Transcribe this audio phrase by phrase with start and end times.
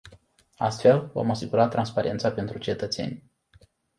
[0.57, 3.31] Astfel, vom asigura transparența pentru cetățeni.